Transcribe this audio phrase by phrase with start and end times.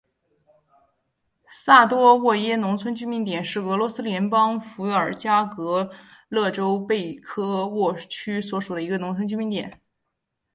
[1.47, 5.91] 萨多沃耶农村居民点是俄罗斯联邦伏尔加格
[6.27, 9.79] 勒州贝科沃区所属的一个农村居民点。